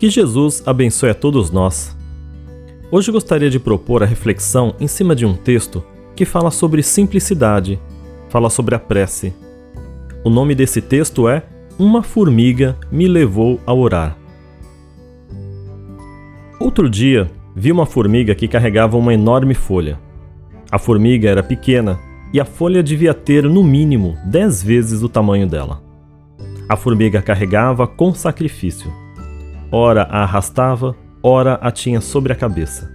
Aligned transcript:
Que 0.00 0.08
Jesus 0.08 0.62
abençoe 0.64 1.10
a 1.10 1.14
todos 1.14 1.50
nós. 1.50 1.94
Hoje 2.90 3.12
gostaria 3.12 3.50
de 3.50 3.60
propor 3.60 4.02
a 4.02 4.06
reflexão 4.06 4.74
em 4.80 4.86
cima 4.86 5.14
de 5.14 5.26
um 5.26 5.34
texto 5.34 5.84
que 6.16 6.24
fala 6.24 6.50
sobre 6.50 6.82
simplicidade, 6.82 7.78
fala 8.30 8.48
sobre 8.48 8.74
a 8.74 8.78
prece. 8.78 9.34
O 10.24 10.30
nome 10.30 10.54
desse 10.54 10.80
texto 10.80 11.28
é 11.28 11.42
Uma 11.78 12.02
formiga 12.02 12.78
me 12.90 13.06
levou 13.06 13.60
a 13.66 13.74
orar. 13.74 14.16
Outro 16.58 16.88
dia, 16.88 17.30
vi 17.54 17.70
uma 17.70 17.84
formiga 17.84 18.34
que 18.34 18.48
carregava 18.48 18.96
uma 18.96 19.12
enorme 19.12 19.52
folha. 19.52 20.00
A 20.72 20.78
formiga 20.78 21.28
era 21.28 21.42
pequena 21.42 22.00
e 22.32 22.40
a 22.40 22.46
folha 22.46 22.82
devia 22.82 23.12
ter 23.12 23.42
no 23.42 23.62
mínimo 23.62 24.16
10 24.24 24.62
vezes 24.62 25.02
o 25.02 25.10
tamanho 25.10 25.46
dela. 25.46 25.82
A 26.66 26.74
formiga 26.74 27.20
carregava 27.20 27.86
com 27.86 28.14
sacrifício 28.14 28.90
ora 29.70 30.02
a 30.02 30.22
arrastava, 30.22 30.96
ora 31.22 31.54
a 31.54 31.70
tinha 31.70 32.00
sobre 32.00 32.32
a 32.32 32.36
cabeça. 32.36 32.90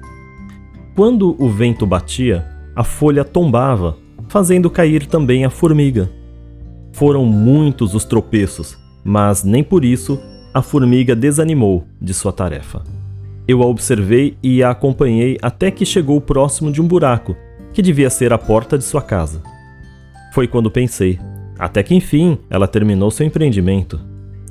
Quando 0.96 1.36
o 1.42 1.50
vento 1.50 1.86
batia, 1.86 2.46
a 2.76 2.84
folha 2.84 3.24
tombava, 3.24 3.98
fazendo 4.28 4.70
cair 4.70 5.06
também 5.06 5.46
a 5.46 5.50
formiga. 5.50 6.10
Foram 6.94 7.26
muitos 7.26 7.94
os 7.94 8.06
tropeços, 8.06 8.78
mas 9.04 9.44
nem 9.44 9.64
por 9.64 9.84
isso 9.84 10.20
a 10.54 10.62
formiga 10.62 11.16
desanimou 11.16 11.86
de 12.02 12.14
sua 12.14 12.32
tarefa. 12.32 12.82
Eu 13.48 13.62
a 13.62 13.66
observei 13.66 14.38
e 14.42 14.64
a 14.64 14.72
acompanhei 14.72 15.38
até 15.42 15.70
que 15.70 15.86
chegou 15.86 16.20
próximo 16.20 16.72
de 16.72 16.82
um 16.82 16.88
buraco, 16.88 17.36
que 17.74 17.82
devia 17.82 18.10
ser 18.10 18.34
a 18.34 18.38
porta 18.38 18.78
de 18.78 18.84
sua 18.84 19.02
casa. 19.02 19.44
Foi 20.34 20.48
quando 20.48 20.72
pensei, 20.72 21.20
até 21.60 21.84
que 21.84 21.94
enfim 21.94 22.38
ela 22.50 22.68
terminou 22.68 23.12
seu 23.12 23.26
empreendimento. 23.26 24.00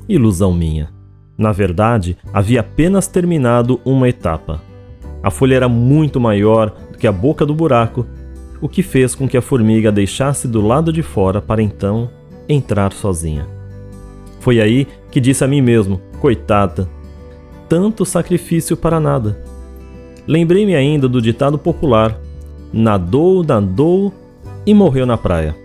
Ilusão 0.07 0.53
minha. 0.53 0.94
Na 1.37 1.51
verdade, 1.51 2.17
havia 2.33 2.61
apenas 2.61 3.07
terminado 3.07 3.79
uma 3.83 4.07
etapa. 4.07 4.61
A 5.21 5.29
folha 5.29 5.55
era 5.55 5.67
muito 5.67 6.19
maior 6.19 6.73
do 6.91 6.97
que 6.97 7.07
a 7.07 7.11
boca 7.11 7.45
do 7.45 7.53
buraco, 7.53 8.05
o 8.61 8.69
que 8.69 8.81
fez 8.81 9.13
com 9.13 9.27
que 9.27 9.35
a 9.35 9.41
formiga 9.41 9.91
deixasse 9.91 10.47
do 10.47 10.61
lado 10.61 10.93
de 10.93 11.01
fora 11.01 11.41
para 11.41 11.61
então 11.61 12.09
entrar 12.47 12.93
sozinha. 12.93 13.47
Foi 14.39 14.61
aí 14.61 14.87
que 15.11 15.19
disse 15.19 15.43
a 15.43 15.47
mim 15.47 15.61
mesmo: 15.61 15.99
coitada, 16.21 16.87
tanto 17.67 18.05
sacrifício 18.05 18.77
para 18.77 18.99
nada. 18.99 19.37
Lembrei-me 20.27 20.75
ainda 20.75 21.09
do 21.09 21.21
ditado 21.21 21.57
popular: 21.57 22.17
nadou, 22.71 23.43
nadou 23.43 24.13
e 24.65 24.73
morreu 24.73 25.05
na 25.05 25.17
praia. 25.17 25.55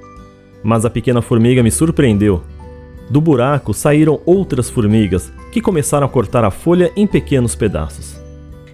Mas 0.63 0.85
a 0.85 0.91
pequena 0.91 1.23
formiga 1.23 1.63
me 1.63 1.71
surpreendeu. 1.71 2.43
Do 3.09 3.21
buraco 3.21 3.73
saíram 3.73 4.21
outras 4.27 4.69
formigas 4.69 5.33
que 5.51 5.61
começaram 5.61 6.07
a 6.07 6.11
cortar 6.11 6.45
a 6.45 6.51
folha 6.51 6.93
em 6.97 7.07
pequenos 7.07 7.55
pedaços. 7.55 8.21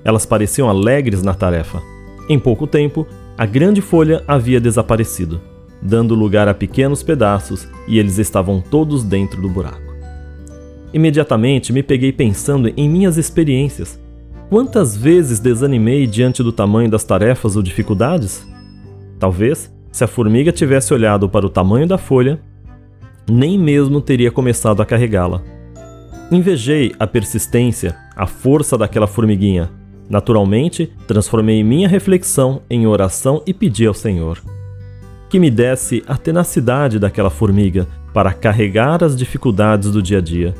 Elas 0.04 0.26
pareciam 0.26 0.68
alegres 0.68 1.22
na 1.22 1.34
tarefa. 1.34 1.82
Em 2.28 2.38
pouco 2.38 2.66
tempo, 2.66 3.06
a 3.36 3.44
grande 3.44 3.80
folha 3.80 4.22
havia 4.26 4.60
desaparecido, 4.60 5.40
dando 5.80 6.14
lugar 6.14 6.48
a 6.48 6.54
pequenos 6.54 7.02
pedaços 7.02 7.66
e 7.88 7.98
eles 7.98 8.18
estavam 8.18 8.60
todos 8.60 9.04
dentro 9.04 9.40
do 9.40 9.48
buraco. 9.48 9.94
Imediatamente 10.92 11.72
me 11.72 11.82
peguei 11.82 12.12
pensando 12.12 12.72
em 12.76 12.88
minhas 12.88 13.16
experiências. 13.16 14.00
Quantas 14.48 14.96
vezes 14.96 15.40
desanimei 15.40 16.06
diante 16.06 16.42
do 16.42 16.52
tamanho 16.52 16.88
das 16.88 17.04
tarefas 17.04 17.56
ou 17.56 17.62
dificuldades? 17.62 18.46
Talvez, 19.18 19.72
se 19.90 20.04
a 20.04 20.06
formiga 20.06 20.52
tivesse 20.52 20.94
olhado 20.94 21.28
para 21.28 21.46
o 21.46 21.50
tamanho 21.50 21.86
da 21.86 21.98
folha, 21.98 22.40
nem 23.28 23.58
mesmo 23.58 24.00
teria 24.00 24.30
começado 24.30 24.80
a 24.80 24.86
carregá-la. 24.86 25.42
Invejei 26.30 26.94
a 26.98 27.06
persistência, 27.06 27.96
a 28.16 28.26
força 28.26 28.76
daquela 28.76 29.06
formiguinha. 29.06 29.70
Naturalmente, 30.08 30.92
transformei 31.06 31.62
minha 31.62 31.88
reflexão 31.88 32.62
em 32.68 32.86
oração 32.86 33.42
e 33.46 33.54
pedi 33.54 33.86
ao 33.86 33.94
Senhor 33.94 34.40
que 35.28 35.38
me 35.38 35.50
desse 35.50 36.02
a 36.06 36.16
tenacidade 36.16 36.98
daquela 36.98 37.30
formiga 37.30 37.86
para 38.12 38.32
carregar 38.32 39.02
as 39.02 39.16
dificuldades 39.16 39.90
do 39.90 40.02
dia 40.02 40.18
a 40.18 40.20
dia, 40.20 40.54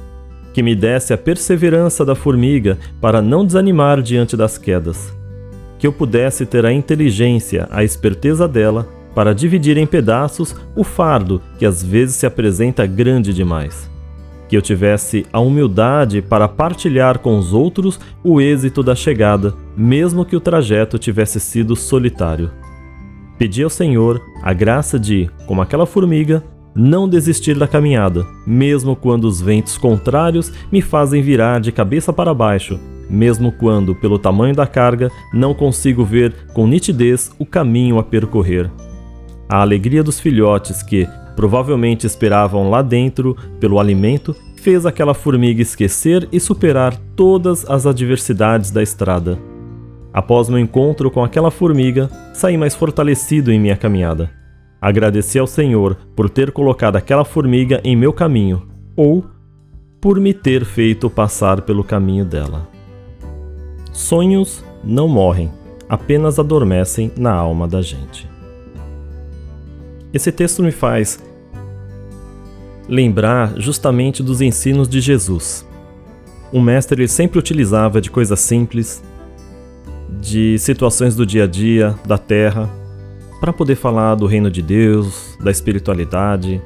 que 0.53 0.63
me 0.63 0.75
desse 0.75 1.13
a 1.13 1.19
perseverança 1.19 2.05
da 2.05 2.15
formiga 2.15 2.79
para 3.01 3.23
não 3.23 3.45
desanimar 3.45 4.03
diante 4.03 4.37
das 4.37 4.59
quedas, 4.59 5.13
que 5.79 5.87
eu 5.87 5.93
pudesse 5.93 6.45
ter 6.45 6.67
a 6.67 6.73
inteligência, 6.73 7.69
a 7.71 7.85
esperteza 7.85 8.49
dela 8.49 8.89
para 9.15 9.35
dividir 9.35 9.79
em 9.79 9.87
pedaços 9.87 10.55
o 10.75 10.85
fardo 10.85 11.41
que 11.59 11.65
às 11.65 11.83
vezes 11.83 12.17
se 12.17 12.27
apresenta 12.27 12.85
grande 12.87 13.33
demais. 13.33 13.91
Que 14.49 14.57
eu 14.57 14.63
tivesse 14.63 15.27
a 15.33 15.41
humildade 15.41 16.23
para 16.23 16.49
partilhar 16.49 17.19
com 17.19 17.39
os 17.39 17.53
outros 17.53 17.99
o 18.23 18.41
êxito 18.41 18.83
da 18.83 18.95
chegada, 18.95 19.55
mesmo 19.77 20.25
que 20.25 20.37
o 20.37 20.41
trajeto 20.41 20.99
tivesse 20.99 21.41
sido 21.41 21.75
solitário. 21.75 22.51
Pedi 23.39 23.63
ao 23.63 23.71
Senhor 23.71 24.23
a 24.43 24.53
graça 24.53 24.99
de, 24.99 25.29
como 25.47 25.61
aquela 25.61 25.85
formiga, 25.85 26.43
não 26.75 27.09
desistir 27.09 27.59
da 27.59 27.67
caminhada, 27.67 28.27
mesmo 28.47 28.95
quando 28.95 29.25
os 29.25 29.41
ventos 29.41 29.79
contrários 29.79 30.53
me 30.71 30.83
fazem 30.83 31.23
virar 31.23 31.59
de 31.61 31.73
cabeça 31.73 32.13
para 32.13 32.35
baixo, 32.35 32.79
mesmo 33.09 33.51
quando, 33.51 33.95
pelo 33.95 34.19
tamanho 34.19 34.55
da 34.55 34.67
carga, 34.67 35.11
não 35.33 35.55
consigo 35.55 36.05
ver 36.05 36.35
com 36.53 36.67
nitidez 36.67 37.31
o 37.39 37.47
caminho 37.47 37.99
a 37.99 38.03
percorrer. 38.03 38.71
A 39.49 39.61
alegria 39.61 40.03
dos 40.03 40.21
filhotes 40.21 40.83
que, 40.83 41.09
provavelmente 41.37 42.07
esperavam 42.07 42.71
lá 42.71 42.81
dentro 42.83 43.37
pelo 43.61 43.79
alimento, 43.79 44.35
fez 44.57 44.87
aquela 44.87 45.15
formiga 45.15 45.63
esquecer 45.63 46.27
e 46.33 46.41
superar 46.41 46.97
todas 47.15 47.69
as 47.71 47.87
adversidades 47.87 48.71
da 48.71 48.83
estrada. 48.83 49.39
Após 50.13 50.49
meu 50.49 50.59
encontro 50.59 51.11
com 51.11 51.23
aquela 51.23 51.51
formiga, 51.51 52.11
saí 52.33 52.57
mais 52.57 52.75
fortalecido 52.75 53.53
em 53.53 53.61
minha 53.61 53.77
caminhada. 53.77 54.31
Agradeci 54.81 55.39
ao 55.39 55.47
Senhor 55.47 55.97
por 56.17 56.31
ter 56.31 56.51
colocado 56.51 56.97
aquela 56.97 57.25
formiga 57.25 57.81
em 57.85 57.95
meu 57.95 58.13
caminho, 58.13 58.67
ou 58.97 59.25
por 60.01 60.19
me 60.19 60.33
ter 60.33 60.65
feito 60.65 61.11
passar 61.11 61.61
pelo 61.61 61.85
caminho 61.85 62.25
dela. 62.25 62.67
Sonhos 63.93 64.65
não 64.83 65.07
morrem, 65.07 65.51
apenas 65.89 66.39
adormecem 66.39 67.13
na 67.17 67.33
alma 67.33 67.69
da 67.69 67.83
gente. 67.83 68.36
Esse 70.17 70.33
texto 70.33 70.63
me 70.63 70.73
faz 70.73 71.23
lembrar 72.89 73.53
justamente 73.61 74.23
dos 74.23 74.41
ensinos 74.41 74.89
de 74.89 74.99
Jesus. 74.99 75.69
O 76.51 76.59
mestre 76.59 77.03
ele 77.03 77.09
sempre 77.09 77.39
utilizava 77.39 78.01
de 78.01 78.11
coisas 78.11 78.41
simples, 78.41 79.05
de 80.19 80.59
situações 80.59 81.15
do 81.15 81.27
dia 81.27 81.45
a 81.45 81.47
dia, 81.47 81.95
da 82.07 82.17
terra, 82.17 82.67
para 83.43 83.53
poder 83.53 83.75
falar 83.75 84.15
do 84.15 84.25
reino 84.25 84.51
de 84.51 84.63
Deus, 84.63 85.37
da 85.39 85.51
espiritualidade, 85.51 86.63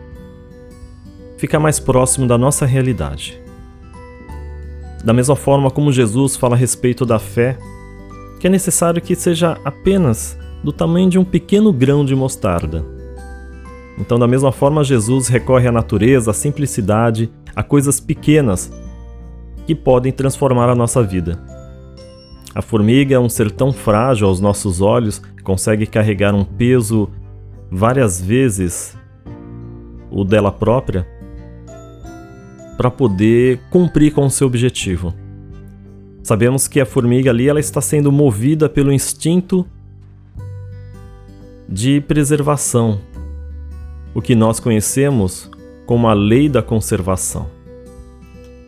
ficar 1.36 1.58
mais 1.58 1.80
próximo 1.80 2.28
da 2.28 2.38
nossa 2.38 2.64
realidade. 2.64 3.42
Da 5.04 5.12
mesma 5.12 5.34
forma 5.34 5.72
como 5.72 5.90
Jesus 5.90 6.36
fala 6.36 6.54
a 6.54 6.58
respeito 6.58 7.04
da 7.04 7.18
fé, 7.18 7.58
que 8.38 8.46
é 8.46 8.50
necessário 8.50 9.02
que 9.02 9.16
seja 9.16 9.58
apenas 9.64 10.38
do 10.62 10.72
tamanho 10.72 11.10
de 11.10 11.18
um 11.18 11.24
pequeno 11.24 11.72
grão 11.72 12.04
de 12.04 12.14
mostarda 12.14 12.99
então, 14.00 14.18
da 14.18 14.26
mesma 14.26 14.50
forma, 14.50 14.82
Jesus 14.82 15.28
recorre 15.28 15.68
à 15.68 15.72
natureza, 15.72 16.30
à 16.30 16.34
simplicidade, 16.34 17.30
a 17.54 17.62
coisas 17.62 18.00
pequenas 18.00 18.72
que 19.66 19.74
podem 19.74 20.10
transformar 20.10 20.68
a 20.68 20.74
nossa 20.74 21.02
vida. 21.02 21.38
A 22.54 22.62
formiga 22.62 23.14
é 23.14 23.18
um 23.18 23.28
ser 23.28 23.50
tão 23.50 23.72
frágil 23.72 24.26
aos 24.26 24.40
nossos 24.40 24.80
olhos 24.80 25.22
consegue 25.50 25.84
carregar 25.84 26.32
um 26.32 26.44
peso 26.44 27.10
várias 27.68 28.22
vezes 28.22 28.96
o 30.08 30.22
dela 30.22 30.52
própria 30.52 31.04
para 32.76 32.88
poder 32.88 33.58
cumprir 33.68 34.12
com 34.12 34.26
o 34.26 34.30
seu 34.30 34.46
objetivo. 34.46 35.12
Sabemos 36.22 36.68
que 36.68 36.80
a 36.80 36.86
formiga 36.86 37.30
ali 37.30 37.48
ela 37.48 37.58
está 37.58 37.80
sendo 37.80 38.12
movida 38.12 38.68
pelo 38.68 38.92
instinto 38.92 39.66
de 41.68 42.00
preservação, 42.00 43.00
o 44.14 44.20
que 44.20 44.34
nós 44.34 44.60
conhecemos 44.60 45.50
como 45.86 46.08
a 46.08 46.12
lei 46.12 46.48
da 46.48 46.62
conservação. 46.62 47.46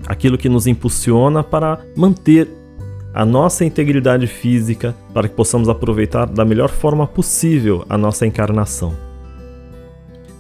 Aquilo 0.07 0.39
que 0.39 0.49
nos 0.49 0.67
impulsiona 0.67 1.43
para 1.43 1.81
manter 1.97 2.49
a 3.15 3.25
nossa 3.25 3.65
integridade 3.65 4.27
física 4.27 4.95
para 5.13 5.29
que 5.29 5.35
possamos 5.35 5.69
aproveitar 5.69 6.27
da 6.27 6.45
melhor 6.45 6.71
forma 6.71 7.07
possível 7.07 7.85
a 7.89 7.99
nossa 7.99 8.27
encarnação. 8.27 8.97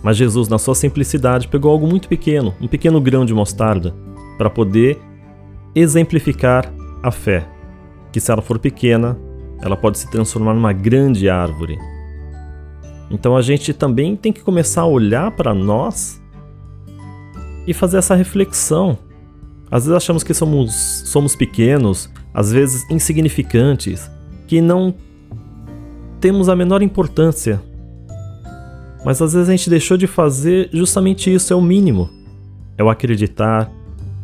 Mas 0.02 0.16
Jesus, 0.16 0.48
na 0.48 0.58
sua 0.58 0.74
simplicidade, 0.74 1.46
pegou 1.46 1.70
algo 1.70 1.86
muito 1.86 2.08
pequeno, 2.08 2.54
um 2.60 2.66
pequeno 2.66 3.00
grão 3.00 3.24
de 3.24 3.32
mostarda, 3.32 3.94
para 4.36 4.50
poder 4.50 4.98
exemplificar 5.74 6.72
a 7.02 7.10
fé, 7.10 7.46
que 8.10 8.20
se 8.20 8.30
ela 8.32 8.42
for 8.42 8.58
pequena, 8.58 9.16
ela 9.60 9.76
pode 9.76 9.98
se 9.98 10.10
transformar 10.10 10.54
numa 10.54 10.72
grande 10.72 11.28
árvore, 11.28 11.78
então 13.12 13.36
a 13.36 13.42
gente 13.42 13.74
também 13.74 14.16
tem 14.16 14.32
que 14.32 14.40
começar 14.40 14.80
a 14.80 14.86
olhar 14.86 15.30
para 15.32 15.52
nós 15.52 16.20
e 17.66 17.74
fazer 17.74 17.98
essa 17.98 18.14
reflexão. 18.14 18.98
Às 19.70 19.84
vezes 19.84 19.96
achamos 19.96 20.22
que 20.24 20.32
somos, 20.32 21.02
somos 21.04 21.36
pequenos, 21.36 22.10
às 22.32 22.50
vezes 22.50 22.88
insignificantes, 22.90 24.10
que 24.46 24.60
não 24.60 24.94
temos 26.20 26.48
a 26.48 26.56
menor 26.56 26.82
importância. 26.82 27.62
Mas 29.04 29.20
às 29.20 29.34
vezes 29.34 29.48
a 29.48 29.52
gente 29.52 29.68
deixou 29.68 29.96
de 29.96 30.06
fazer 30.06 30.70
justamente 30.72 31.32
isso, 31.32 31.52
é 31.52 31.56
o 31.56 31.60
mínimo. 31.60 32.08
É 32.78 32.82
o 32.82 32.88
acreditar, 32.88 33.70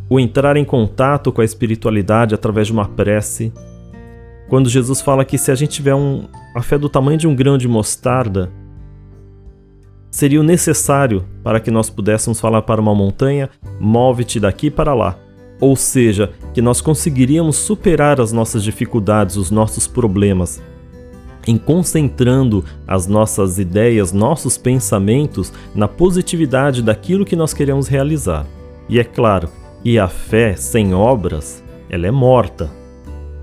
o 0.08 0.18
entrar 0.18 0.56
em 0.56 0.64
contato 0.64 1.30
com 1.30 1.42
a 1.42 1.44
espiritualidade 1.44 2.34
através 2.34 2.68
de 2.68 2.72
uma 2.72 2.88
prece. 2.88 3.52
Quando 4.48 4.70
Jesus 4.70 5.02
fala 5.02 5.24
que 5.26 5.36
se 5.36 5.50
a 5.50 5.54
gente 5.54 5.72
tiver 5.72 5.94
um, 5.94 6.26
a 6.54 6.62
fé 6.62 6.78
do 6.78 6.88
tamanho 6.88 7.18
de 7.18 7.26
um 7.26 7.34
grão 7.34 7.58
de 7.58 7.68
mostarda, 7.68 8.50
seria 10.18 10.40
o 10.40 10.42
necessário 10.42 11.24
para 11.44 11.60
que 11.60 11.70
nós 11.70 11.88
pudéssemos 11.88 12.40
falar 12.40 12.62
para 12.62 12.80
uma 12.80 12.92
montanha: 12.92 13.48
move-te 13.78 14.40
daqui 14.40 14.68
para 14.68 14.92
lá. 14.92 15.16
Ou 15.60 15.76
seja, 15.76 16.32
que 16.52 16.60
nós 16.60 16.80
conseguiríamos 16.80 17.56
superar 17.56 18.20
as 18.20 18.32
nossas 18.32 18.64
dificuldades, 18.64 19.36
os 19.36 19.50
nossos 19.50 19.86
problemas, 19.86 20.60
em 21.46 21.56
concentrando 21.56 22.64
as 22.86 23.06
nossas 23.06 23.58
ideias, 23.60 24.12
nossos 24.12 24.58
pensamentos 24.58 25.52
na 25.72 25.86
positividade 25.86 26.82
daquilo 26.82 27.24
que 27.24 27.36
nós 27.36 27.54
queremos 27.54 27.86
realizar. 27.86 28.44
E 28.88 28.98
é 28.98 29.04
claro, 29.04 29.48
e 29.84 30.00
a 30.00 30.08
fé 30.08 30.56
sem 30.56 30.94
obras, 30.94 31.62
ela 31.88 32.06
é 32.08 32.10
morta. 32.10 32.70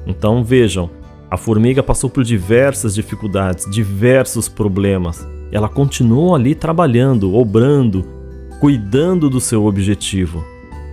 Então 0.06 0.44
vejam, 0.44 0.89
a 1.31 1.38
formiga 1.38 1.81
passou 1.81 2.10
por 2.10 2.24
diversas 2.24 2.95
dificuldades, 2.95 3.69
diversos 3.69 4.50
problemas. 4.50 5.35
Ela 5.51 5.69
continuou 5.69 6.36
ali 6.36 6.56
trabalhando, 6.56 7.36
obrando, 7.36 8.06
cuidando 8.59 9.30
do 9.30 9.39
seu 9.39 9.65
objetivo. 9.65 10.44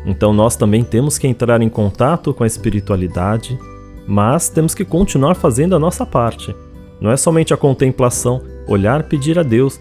Então 0.04 0.32
nós 0.32 0.56
também 0.56 0.82
temos 0.82 1.18
que 1.18 1.26
entrar 1.26 1.62
em 1.62 1.68
contato 1.68 2.34
com 2.34 2.44
a 2.44 2.46
espiritualidade, 2.46 3.58
mas 4.06 4.48
temos 4.48 4.74
que 4.74 4.84
continuar 4.84 5.34
fazendo 5.34 5.76
a 5.76 5.78
nossa 5.78 6.04
parte. 6.04 6.54
Não 7.00 7.10
é 7.10 7.16
somente 7.16 7.54
a 7.54 7.56
contemplação, 7.56 8.40
olhar, 8.66 9.04
pedir 9.04 9.38
a 9.38 9.42
Deus 9.42 9.80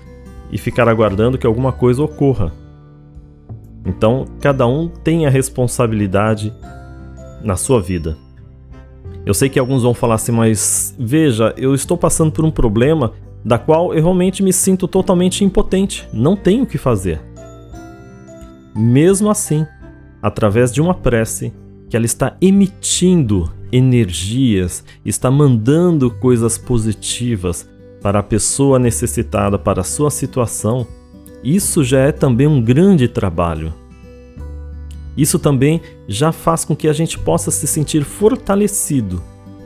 e 0.52 0.58
ficar 0.58 0.88
aguardando 0.88 1.38
que 1.38 1.48
alguma 1.48 1.72
coisa 1.72 2.04
ocorra. 2.04 2.52
Então, 3.86 4.26
cada 4.40 4.68
um 4.68 4.88
tem 4.88 5.26
a 5.26 5.30
responsabilidade 5.30 6.54
na 7.44 7.56
sua 7.56 7.82
vida. 7.82 8.18
Eu 9.26 9.34
sei 9.34 9.50
que 9.50 9.60
alguns 9.60 9.84
vão 9.84 9.94
falar 9.94 10.16
assim, 10.16 10.32
mas 10.32 10.96
veja, 11.00 11.54
eu 11.58 11.74
estou 11.74 11.98
passando 11.98 12.32
por 12.32 12.44
um 12.44 12.52
problema 12.52 13.14
da 13.44 13.58
qual 13.58 13.94
eu 13.94 14.02
realmente 14.02 14.44
me 14.44 14.54
sinto 14.54 14.88
totalmente 14.88 15.44
impotente, 15.44 16.08
não 16.14 16.36
tenho 16.36 16.64
o 16.64 16.68
que 16.68 16.78
fazer. 16.78 17.22
Mesmo 18.76 19.30
assim, 19.30 19.66
através 20.22 20.72
de 20.72 20.82
uma 20.82 20.94
prece, 20.94 21.54
que 21.90 21.98
ela 21.98 22.06
está 22.06 22.38
emitindo 22.40 23.52
energias, 23.72 24.84
está 25.04 25.32
mandando 25.32 26.12
coisas 26.12 26.58
positivas 26.58 27.70
para 28.02 28.20
a 28.20 28.24
pessoa 28.24 28.80
necessitada, 28.80 29.60
para 29.60 29.82
a 29.82 29.84
sua 29.84 30.10
situação, 30.10 30.88
isso 31.44 31.84
já 31.84 32.00
é 32.00 32.12
também 32.12 32.48
um 32.48 32.62
grande 32.62 33.08
trabalho. 33.08 33.74
Isso 35.18 35.38
também 35.38 35.82
já 36.08 36.32
faz 36.32 36.64
com 36.64 36.76
que 36.76 36.88
a 36.88 36.94
gente 36.94 37.20
possa 37.20 37.52
se 37.52 37.68
sentir 37.68 38.04
fortalecido, 38.04 39.22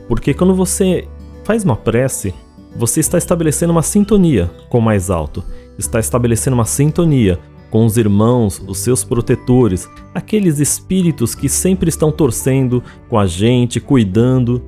porque 0.08 0.34
quando 0.34 0.54
você 0.54 1.06
faz 1.44 1.64
uma 1.64 1.76
prece, 1.76 2.34
você 2.78 3.00
está 3.00 3.16
estabelecendo 3.18 3.72
uma 3.72 3.82
sintonia 3.82 4.50
com 4.68 4.78
o 4.78 4.82
mais 4.82 5.10
alto, 5.10 5.42
está 5.78 5.98
estabelecendo 5.98 6.54
uma 6.54 6.64
sintonia 6.64 7.38
com 7.70 7.84
os 7.84 7.96
irmãos, 7.96 8.62
os 8.66 8.78
seus 8.78 9.02
protetores, 9.02 9.88
aqueles 10.14 10.60
espíritos 10.60 11.34
que 11.34 11.48
sempre 11.48 11.88
estão 11.88 12.12
torcendo 12.12 12.82
com 13.08 13.18
a 13.18 13.26
gente, 13.26 13.80
cuidando, 13.80 14.62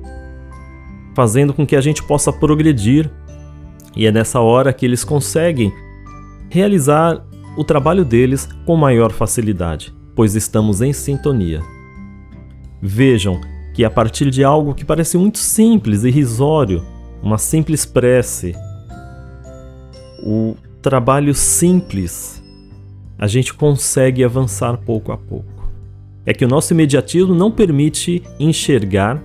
fazendo 1.15 1.53
com 1.53 1.65
que 1.65 1.75
a 1.75 1.81
gente 1.81 2.03
possa 2.03 2.31
progredir. 2.31 3.09
E 3.95 4.05
é 4.05 4.11
nessa 4.11 4.39
hora 4.39 4.73
que 4.73 4.85
eles 4.85 5.03
conseguem 5.03 5.73
realizar 6.49 7.25
o 7.57 7.63
trabalho 7.63 8.05
deles 8.05 8.47
com 8.65 8.75
maior 8.75 9.11
facilidade, 9.11 9.93
pois 10.15 10.35
estamos 10.35 10.81
em 10.81 10.93
sintonia. 10.93 11.61
Vejam 12.81 13.39
que 13.73 13.83
a 13.83 13.89
partir 13.89 14.29
de 14.29 14.43
algo 14.43 14.73
que 14.73 14.85
parece 14.85 15.17
muito 15.17 15.39
simples 15.39 16.03
e 16.03 16.07
irrisório, 16.09 16.83
uma 17.21 17.37
simples 17.37 17.85
prece, 17.85 18.55
o 20.23 20.55
trabalho 20.81 21.33
simples 21.33 22.41
a 23.17 23.27
gente 23.27 23.53
consegue 23.53 24.23
avançar 24.23 24.77
pouco 24.77 25.11
a 25.11 25.17
pouco. 25.17 25.69
É 26.25 26.33
que 26.33 26.45
o 26.45 26.47
nosso 26.47 26.73
imediatismo 26.73 27.35
não 27.35 27.51
permite 27.51 28.23
enxergar 28.39 29.21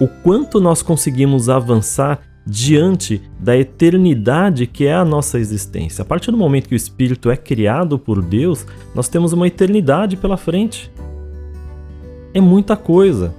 o 0.00 0.08
quanto 0.08 0.60
nós 0.60 0.82
conseguimos 0.82 1.48
avançar 1.48 2.20
diante 2.46 3.22
da 3.40 3.56
eternidade 3.56 4.66
que 4.66 4.86
é 4.86 4.94
a 4.94 5.04
nossa 5.04 5.38
existência. 5.38 6.02
A 6.02 6.04
partir 6.04 6.30
do 6.30 6.36
momento 6.36 6.68
que 6.68 6.74
o 6.74 6.76
espírito 6.76 7.30
é 7.30 7.36
criado 7.36 7.98
por 7.98 8.22
Deus, 8.22 8.66
nós 8.94 9.08
temos 9.08 9.32
uma 9.32 9.46
eternidade 9.46 10.16
pela 10.16 10.36
frente. 10.36 10.90
É 12.32 12.40
muita 12.40 12.76
coisa. 12.76 13.34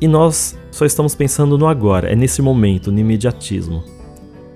E 0.00 0.06
nós 0.06 0.58
só 0.70 0.84
estamos 0.84 1.14
pensando 1.14 1.56
no 1.56 1.66
agora, 1.66 2.12
é 2.12 2.14
nesse 2.14 2.42
momento, 2.42 2.92
no 2.92 2.98
imediatismo. 2.98 3.82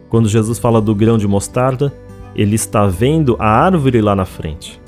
Quando 0.08 0.28
Jesus 0.28 0.58
fala 0.58 0.81
do 0.81 0.94
grão 0.94 1.16
de 1.16 1.26
mostarda, 1.26 1.92
ele 2.34 2.56
está 2.56 2.87
vendo 2.87 3.37
a 3.38 3.46
árvore 3.46 4.00
lá 4.00 4.14
na 4.14 4.25
frente. 4.25 4.81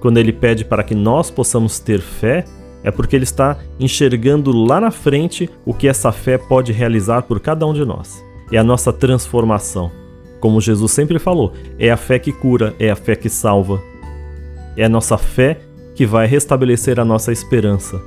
Quando 0.00 0.18
ele 0.18 0.32
pede 0.32 0.64
para 0.64 0.82
que 0.82 0.94
nós 0.94 1.30
possamos 1.30 1.80
ter 1.80 2.00
fé, 2.00 2.44
é 2.84 2.90
porque 2.90 3.16
ele 3.16 3.24
está 3.24 3.58
enxergando 3.80 4.52
lá 4.52 4.80
na 4.80 4.90
frente 4.90 5.50
o 5.64 5.74
que 5.74 5.88
essa 5.88 6.12
fé 6.12 6.38
pode 6.38 6.72
realizar 6.72 7.22
por 7.22 7.40
cada 7.40 7.66
um 7.66 7.72
de 7.72 7.84
nós. 7.84 8.22
É 8.52 8.58
a 8.58 8.64
nossa 8.64 8.92
transformação. 8.92 9.90
Como 10.40 10.60
Jesus 10.60 10.92
sempre 10.92 11.18
falou, 11.18 11.52
é 11.78 11.90
a 11.90 11.96
fé 11.96 12.18
que 12.18 12.32
cura, 12.32 12.74
é 12.78 12.90
a 12.90 12.96
fé 12.96 13.16
que 13.16 13.28
salva. 13.28 13.82
É 14.76 14.84
a 14.84 14.88
nossa 14.88 15.18
fé 15.18 15.60
que 15.94 16.06
vai 16.06 16.26
restabelecer 16.26 17.00
a 17.00 17.04
nossa 17.04 17.32
esperança. 17.32 18.00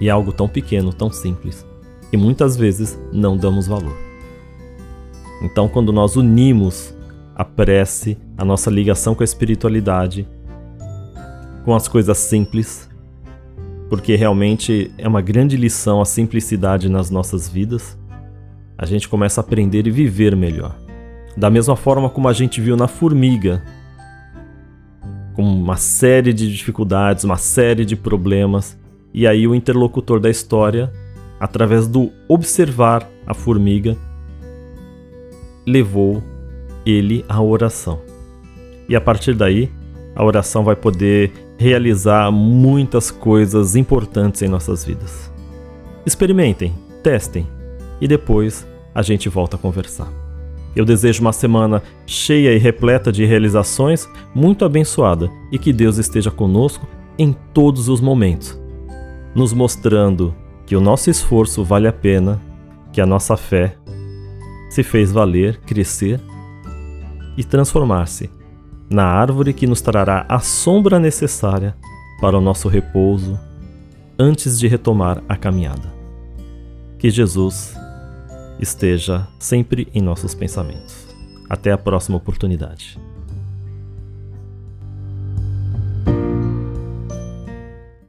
E 0.00 0.08
é 0.08 0.10
algo 0.10 0.32
tão 0.32 0.48
pequeno, 0.48 0.92
tão 0.92 1.10
simples, 1.10 1.66
que 2.10 2.16
muitas 2.16 2.56
vezes 2.56 2.98
não 3.12 3.36
damos 3.36 3.66
valor. 3.66 3.96
Então, 5.42 5.68
quando 5.68 5.92
nós 5.92 6.16
unimos 6.16 6.94
a 7.34 7.44
prece, 7.44 8.16
a 8.36 8.44
nossa 8.44 8.70
ligação 8.70 9.14
com 9.14 9.22
a 9.22 9.24
espiritualidade, 9.24 10.26
com 11.64 11.74
as 11.74 11.86
coisas 11.88 12.16
simples, 12.16 12.88
porque 13.88 14.16
realmente 14.16 14.90
é 14.98 15.06
uma 15.06 15.20
grande 15.20 15.56
lição 15.56 16.00
a 16.00 16.04
simplicidade 16.04 16.88
nas 16.88 17.10
nossas 17.10 17.48
vidas. 17.48 17.96
A 18.78 18.86
gente 18.86 19.08
começa 19.08 19.40
a 19.40 19.44
aprender 19.44 19.86
e 19.86 19.90
viver 19.90 20.34
melhor. 20.34 20.74
Da 21.36 21.50
mesma 21.50 21.76
forma 21.76 22.08
como 22.08 22.28
a 22.28 22.32
gente 22.32 22.60
viu 22.60 22.76
na 22.76 22.88
formiga, 22.88 23.62
com 25.34 25.42
uma 25.42 25.76
série 25.76 26.32
de 26.32 26.50
dificuldades, 26.50 27.24
uma 27.24 27.36
série 27.36 27.84
de 27.84 27.94
problemas, 27.94 28.76
e 29.16 29.26
aí 29.26 29.48
o 29.48 29.54
interlocutor 29.54 30.20
da 30.20 30.28
história, 30.28 30.92
através 31.40 31.88
do 31.88 32.12
observar 32.28 33.08
a 33.26 33.32
formiga, 33.32 33.96
levou 35.66 36.22
ele 36.84 37.24
a 37.26 37.40
oração. 37.40 37.98
E 38.86 38.94
a 38.94 39.00
partir 39.00 39.34
daí, 39.34 39.72
a 40.14 40.22
oração 40.22 40.62
vai 40.62 40.76
poder 40.76 41.32
realizar 41.56 42.30
muitas 42.30 43.10
coisas 43.10 43.74
importantes 43.74 44.42
em 44.42 44.48
nossas 44.48 44.84
vidas. 44.84 45.32
Experimentem, 46.04 46.74
testem 47.02 47.46
e 48.02 48.06
depois 48.06 48.66
a 48.94 49.00
gente 49.00 49.30
volta 49.30 49.56
a 49.56 49.58
conversar. 49.58 50.12
Eu 50.76 50.84
desejo 50.84 51.22
uma 51.22 51.32
semana 51.32 51.82
cheia 52.06 52.52
e 52.52 52.58
repleta 52.58 53.10
de 53.10 53.24
realizações, 53.24 54.06
muito 54.34 54.62
abençoada 54.62 55.30
e 55.50 55.58
que 55.58 55.72
Deus 55.72 55.96
esteja 55.96 56.30
conosco 56.30 56.86
em 57.18 57.34
todos 57.54 57.88
os 57.88 57.98
momentos, 57.98 58.60
nos 59.36 59.52
mostrando 59.52 60.34
que 60.64 60.74
o 60.74 60.80
nosso 60.80 61.10
esforço 61.10 61.62
vale 61.62 61.86
a 61.86 61.92
pena, 61.92 62.40
que 62.90 63.02
a 63.02 63.06
nossa 63.06 63.36
fé 63.36 63.76
se 64.70 64.82
fez 64.82 65.12
valer, 65.12 65.60
crescer 65.60 66.18
e 67.36 67.44
transformar-se 67.44 68.30
na 68.88 69.04
árvore 69.04 69.52
que 69.52 69.66
nos 69.66 69.82
trará 69.82 70.24
a 70.26 70.40
sombra 70.40 70.98
necessária 70.98 71.76
para 72.18 72.38
o 72.38 72.40
nosso 72.40 72.66
repouso 72.66 73.38
antes 74.18 74.58
de 74.58 74.68
retomar 74.68 75.22
a 75.28 75.36
caminhada. 75.36 75.92
Que 76.98 77.10
Jesus 77.10 77.76
esteja 78.58 79.28
sempre 79.38 79.86
em 79.92 80.00
nossos 80.00 80.34
pensamentos. 80.34 81.06
Até 81.50 81.70
a 81.70 81.76
próxima 81.78 82.16
oportunidade. 82.16 82.98